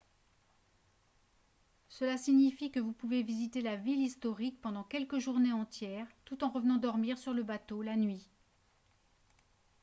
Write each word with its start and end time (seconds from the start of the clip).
cela 1.87 2.17
signifie 2.17 2.71
que 2.71 2.79
vous 2.79 2.91
pouvez 2.91 3.21
visiter 3.21 3.61
la 3.61 3.75
ville 3.75 4.01
historique 4.01 4.59
pendant 4.59 4.83
quelques 4.83 5.19
journées 5.19 5.53
entières 5.53 6.07
tout 6.25 6.43
en 6.43 6.49
revenant 6.49 6.77
dormir 6.77 7.19
sur 7.19 7.33
le 7.33 7.43
bateau 7.43 7.83
la 7.83 7.95
nuit 7.95 8.27